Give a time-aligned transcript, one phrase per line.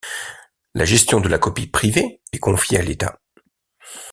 [0.73, 3.19] La gestion de la copie privée est confiée à l'état.